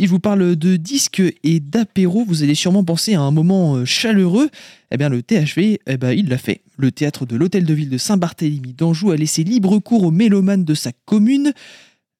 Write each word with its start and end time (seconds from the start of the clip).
Si 0.00 0.06
je 0.06 0.10
vous 0.12 0.18
parle 0.18 0.56
de 0.56 0.76
disques 0.76 1.22
et 1.44 1.60
d'apéro, 1.60 2.24
vous 2.26 2.42
allez 2.42 2.54
sûrement 2.54 2.82
penser 2.82 3.16
à 3.16 3.20
un 3.20 3.30
moment 3.30 3.76
euh, 3.76 3.84
chaleureux. 3.84 4.48
Eh 4.90 4.96
bien, 4.96 5.10
le 5.10 5.22
THV, 5.22 5.78
eh 5.86 5.96
ben, 5.98 6.12
il 6.12 6.30
l'a 6.30 6.38
fait. 6.38 6.62
Le 6.78 6.90
théâtre 6.90 7.26
de 7.26 7.36
l'Hôtel 7.36 7.66
de 7.66 7.74
Ville 7.74 7.90
de 7.90 7.98
Saint-Barthélemy 7.98 8.72
d'Anjou 8.72 9.10
a 9.10 9.16
laissé 9.16 9.44
libre 9.44 9.78
cours 9.78 10.04
aux 10.04 10.10
mélomanes 10.10 10.64
de 10.64 10.72
sa 10.72 10.92
commune 11.04 11.52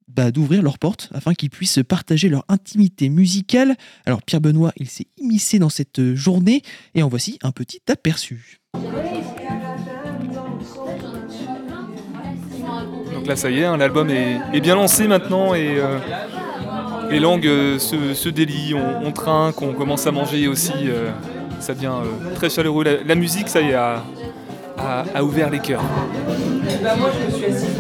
bah, 0.09 0.31
d'ouvrir 0.31 0.61
leurs 0.61 0.79
portes 0.79 1.09
afin 1.15 1.33
qu'ils 1.33 1.49
puissent 1.49 1.81
partager 1.89 2.29
leur 2.29 2.45
intimité 2.49 3.09
musicale. 3.09 3.77
Alors 4.05 4.21
Pierre 4.21 4.43
Benoît, 4.43 4.75
il 4.77 4.91
s'est 4.91 5.07
immiscé 5.17 5.59
dans 5.59 5.71
cette 5.71 6.15
journée 6.15 6.61
et 6.95 7.03
en 7.03 7.09
voici 7.09 7.39
un 7.43 7.51
petit 7.51 7.81
aperçu. 7.89 8.59
Donc 13.15 13.27
là, 13.27 13.37
ça 13.37 13.51
y 13.51 13.61
est, 13.61 13.65
hein, 13.65 13.79
l'album 13.79 14.11
est, 14.11 14.61
bien 14.61 14.75
lancé 14.75 15.09
maintenant 15.09 15.55
et 15.55 15.79
euh, 15.79 15.99
les 17.11 17.21
langues 17.21 17.47
euh, 17.47 17.79
se, 17.79 18.29
délient, 18.29 18.75
on, 18.75 19.11
trinque, 19.13 19.61
on 19.63 19.73
commence 19.73 20.07
à 20.07 20.13
manger 20.13 20.49
aussi. 20.49 20.73
Euh, 20.85 21.11
ça 21.61 21.75
devient 21.75 21.93
très 22.35 22.49
chaleureux. 22.51 22.85
La, 23.05 23.15
musique, 23.15 23.49
ça 23.49 23.61
y 23.61 23.71
est, 23.71 23.75
a, 23.75 24.03
ouvert 25.23 25.51
les 25.51 25.59
cœurs. 25.59 25.83
Bah, 26.83 26.97
moi, 26.97 27.11
je 27.19 27.27
me 27.27 27.37
suis 27.37 27.47
assise 27.47 27.77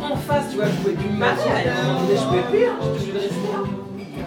en 0.00 0.16
face, 0.16 0.50
tu 0.50 0.56
vois, 0.56 0.66
je 0.66 0.82
pouvais 0.82 0.94
plus 0.94 1.04
je 1.08 2.24
pouvais 2.24 2.42
plus, 2.50 2.64
hein, 2.66 2.78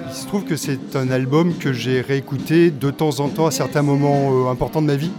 Il 0.09 0.13
se 0.13 0.27
trouve 0.27 0.43
que 0.43 0.55
c'est 0.55 0.95
un 0.95 1.09
album 1.11 1.53
que 1.57 1.71
j'ai 1.71 2.01
réécouté 2.01 2.71
de 2.71 2.91
temps 2.91 3.19
en 3.19 3.29
temps 3.29 3.45
à 3.45 3.51
certains 3.51 3.83
moments 3.83 4.49
importants 4.51 4.81
de 4.81 4.87
ma 4.87 4.95
vie. 4.95 5.11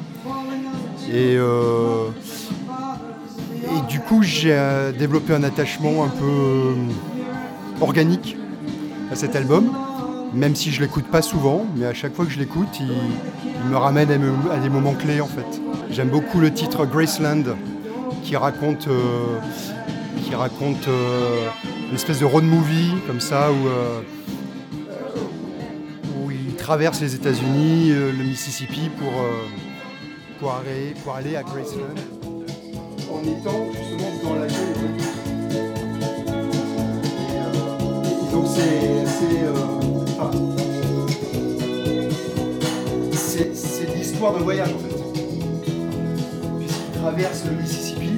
Et 1.12 1.38
et 3.70 3.80
du 3.88 4.00
coup, 4.00 4.22
j'ai 4.22 4.52
euh, 4.52 4.90
développé 4.92 5.32
un 5.32 5.44
attachement 5.44 6.04
un 6.04 6.08
peu 6.08 6.24
euh, 6.24 6.74
organique 7.80 8.36
à 9.10 9.16
cet 9.16 9.34
album, 9.36 9.72
même 10.32 10.54
si 10.54 10.70
je 10.70 10.80
l'écoute 10.80 11.06
pas 11.06 11.22
souvent, 11.22 11.66
mais 11.76 11.86
à 11.86 11.94
chaque 11.94 12.14
fois 12.14 12.24
que 12.24 12.30
je 12.30 12.38
l'écoute, 12.38 12.68
il, 12.80 12.88
me 13.68 13.76
ramène 13.76 14.10
à, 14.50 14.56
des 14.58 14.68
moments 14.68 14.94
clés 14.94 15.20
en 15.20 15.26
fait. 15.26 15.60
J'aime 15.90 16.08
beaucoup 16.08 16.40
le 16.40 16.52
titre 16.52 16.86
Graceland 16.86 17.42
qui 18.22 18.36
raconte, 18.36 18.88
euh, 18.88 19.38
qui 20.22 20.34
raconte 20.34 20.88
une 21.88 21.94
espèce 21.94 22.20
de 22.20 22.24
road 22.24 22.44
movie 22.44 22.92
comme 23.06 23.20
ça 23.20 23.50
où, 23.52 23.56
où 26.24 26.30
il 26.30 26.54
traverse 26.54 27.00
les 27.00 27.14
États-Unis, 27.14 27.90
le 27.90 28.24
Mississippi 28.24 28.90
pour, 28.98 29.12
pour, 30.38 30.54
pour 31.04 31.14
aller 31.14 31.36
à 31.36 31.42
Graceland 31.42 31.94
en 33.12 33.22
étant 33.22 33.66
justement 33.72 34.10
dans 34.22 34.34
la 34.40 34.46
gueule. 34.46 35.19
C'est 43.12 43.54
c'est 43.54 43.94
l'histoire 43.94 44.32
d'un 44.34 44.40
voyage 44.40 44.68
en 44.68 44.78
fait. 44.78 44.96
Puisqu'il 46.58 47.00
traverse 47.00 47.44
le 47.46 47.62
Mississippi. 47.62 48.10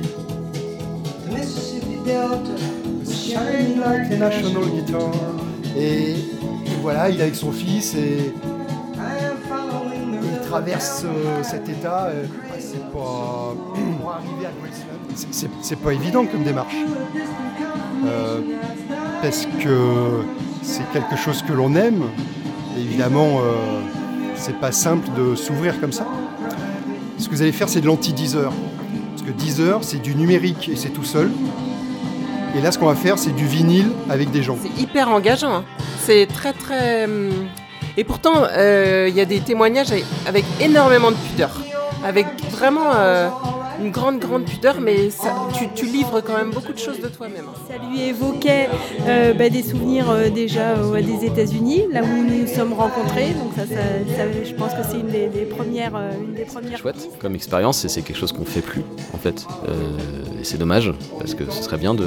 Mississippi 1.30 1.98
Delta, 2.04 2.54
like. 3.80 4.12
Et, 5.76 6.16
voilà, 6.82 7.08
il 7.08 7.18
est 7.18 7.22
avec 7.22 7.36
son 7.36 7.52
fils 7.52 7.94
et 7.94 8.32
il 8.94 10.48
traverse 10.48 11.04
euh, 11.04 11.42
cet 11.42 11.68
état. 11.68 12.06
Euh, 12.06 12.24
c'est 12.58 12.90
pas 12.92 13.41
c'est 15.60 15.78
pas 15.80 15.92
évident 15.92 16.24
comme 16.26 16.42
démarche. 16.42 16.76
Euh, 18.06 18.40
parce 19.22 19.46
que 19.60 20.22
c'est 20.62 20.90
quelque 20.92 21.16
chose 21.16 21.42
que 21.42 21.52
l'on 21.52 21.74
aime. 21.74 22.04
évidemment, 22.76 23.40
euh, 23.40 23.80
c'est 24.34 24.58
pas 24.58 24.72
simple 24.72 25.08
de 25.16 25.34
s'ouvrir 25.34 25.80
comme 25.80 25.92
ça. 25.92 26.06
Ce 27.18 27.28
que 27.28 27.34
vous 27.34 27.42
allez 27.42 27.52
faire, 27.52 27.68
c'est 27.68 27.80
de 27.80 27.86
l'anti-Deezer. 27.86 28.52
Parce 29.10 29.22
que 29.22 29.30
Deezer, 29.30 29.84
c'est 29.84 30.02
du 30.02 30.14
numérique 30.14 30.68
et 30.68 30.76
c'est 30.76 30.88
tout 30.88 31.04
seul. 31.04 31.30
Et 32.56 32.60
là, 32.60 32.72
ce 32.72 32.78
qu'on 32.78 32.86
va 32.86 32.94
faire, 32.94 33.18
c'est 33.18 33.30
du 33.30 33.46
vinyle 33.46 33.92
avec 34.10 34.30
des 34.30 34.42
gens. 34.42 34.56
C'est 34.60 34.82
hyper 34.82 35.08
engageant. 35.08 35.54
Hein. 35.54 35.64
C'est 36.00 36.26
très, 36.26 36.52
très. 36.52 37.04
Hum, 37.04 37.30
et 37.96 38.04
pourtant, 38.04 38.44
euh, 38.56 39.06
il 39.08 39.14
y 39.14 39.20
a 39.20 39.24
des 39.24 39.40
témoignages 39.40 39.92
avec 40.26 40.44
énormément 40.60 41.10
de 41.10 41.16
pudeur. 41.16 41.62
Avec 42.04 42.26
vraiment 42.50 42.90
une 43.80 43.90
grande, 43.90 44.18
grande 44.18 44.44
pudeur, 44.44 44.80
mais 44.80 45.08
tu, 45.74 45.86
livres 45.86 46.20
quand 46.20 46.36
même 46.36 46.50
beaucoup 46.50 46.72
de 46.72 46.78
choses 46.78 47.00
de 47.00 47.08
toi-même. 47.08 47.44
Ça 47.68 47.74
lui 47.88 48.02
évoquait 48.02 48.68
euh, 49.06 49.34
bah, 49.34 49.48
des 49.48 49.62
souvenirs 49.62 50.10
euh, 50.10 50.30
déjà 50.30 50.76
euh, 50.76 51.02
des 51.02 51.26
États-Unis, 51.26 51.84
là 51.90 52.02
où 52.02 52.06
nous 52.06 52.42
nous 52.42 52.46
sommes 52.46 52.72
rencontrés. 52.72 53.30
Donc 53.34 53.52
ça, 53.56 53.64
je 54.44 54.54
pense 54.54 54.72
que 54.72 54.82
c'est 54.88 55.00
une 55.00 55.08
des, 55.08 55.44
premières, 55.44 55.94
une 56.20 56.34
des 56.34 56.44
premières. 56.44 56.78
Chouette 56.78 57.08
comme 57.20 57.34
expérience, 57.34 57.84
et 57.84 57.88
c'est 57.88 58.02
quelque 58.02 58.18
chose 58.18 58.32
qu'on 58.32 58.44
fait 58.44 58.62
plus 58.62 58.82
en 59.12 59.18
fait. 59.18 59.46
et 60.40 60.44
c'est 60.44 60.58
dommage 60.58 60.92
parce 61.18 61.34
que 61.34 61.50
ce 61.50 61.62
serait 61.62 61.78
bien 61.78 61.94
de 61.94 62.06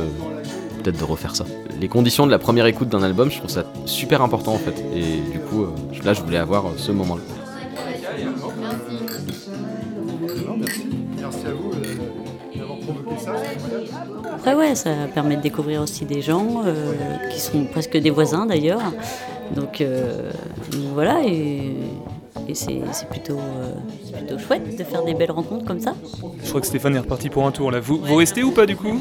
peut-être 0.83 0.99
de 0.99 1.03
refaire 1.03 1.35
ça. 1.35 1.45
Les 1.79 1.87
conditions 1.87 2.25
de 2.25 2.31
la 2.31 2.39
première 2.39 2.65
écoute 2.65 2.89
d'un 2.89 3.03
album, 3.03 3.31
je 3.31 3.37
trouve 3.37 3.49
ça 3.49 3.65
super 3.85 4.21
important 4.21 4.53
en 4.53 4.59
fait. 4.59 4.83
Et 4.95 5.31
du 5.31 5.39
coup, 5.39 5.65
là, 6.03 6.13
je 6.13 6.21
voulais 6.21 6.37
avoir 6.37 6.65
ce 6.77 6.91
moment-là. 6.91 7.23
Après, 14.33 14.55
ouais, 14.55 14.75
ça 14.75 14.91
permet 15.13 15.37
de 15.37 15.41
découvrir 15.41 15.81
aussi 15.81 16.05
des 16.05 16.21
gens 16.21 16.63
euh, 16.65 16.93
qui 17.31 17.39
sont 17.39 17.65
presque 17.65 17.97
des 17.97 18.09
voisins 18.09 18.45
d'ailleurs. 18.45 18.81
Donc, 19.55 19.81
euh, 19.81 20.31
voilà, 20.93 21.21
et, 21.25 21.73
c'est 22.53 22.81
plutôt, 23.09 23.39
euh, 23.39 23.73
plutôt 24.13 24.37
chouette 24.37 24.77
de 24.77 24.83
faire 24.83 25.03
des 25.03 25.13
belles 25.13 25.31
rencontres 25.31 25.65
comme 25.65 25.79
ça. 25.79 25.95
Je 26.43 26.49
crois 26.49 26.61
que 26.61 26.67
Stéphane 26.67 26.95
est 26.95 26.99
reparti 26.99 27.29
pour 27.29 27.45
un 27.45 27.51
tour 27.51 27.71
là. 27.71 27.79
Vous, 27.79 27.97
vous 27.97 28.15
restez 28.15 28.43
ou 28.43 28.51
pas 28.51 28.65
du 28.65 28.75
coup? 28.75 28.99